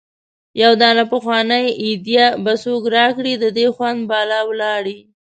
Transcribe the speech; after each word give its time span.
يو 0.61 0.71
دانه 0.81 1.03
پخوانۍ 1.13 1.65
ايډي 1.81 2.15
به 2.43 2.53
څوک 2.63 2.83
را 2.95 3.05
کړي 3.17 3.33
د 3.37 3.45
دې 3.57 3.67
خوند 3.75 3.99
بالا 4.11 4.39
ولاړی 4.49 4.99